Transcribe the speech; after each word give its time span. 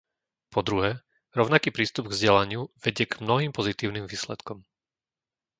Po 0.53 0.59
druhé, 0.67 0.89
rovnaký 1.39 1.69
prístup 1.77 2.03
k 2.09 2.13
vzdelaniu 2.17 2.61
vedie 2.83 3.05
k 3.11 3.21
mnohým 3.23 3.51
pozitívnym 3.57 4.05
výsledkom. 4.13 4.57